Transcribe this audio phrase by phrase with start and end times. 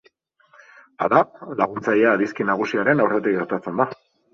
[1.07, 1.21] Hala,
[1.61, 3.93] laguntzailea adizki nagusiaren aurretik gertatzen da.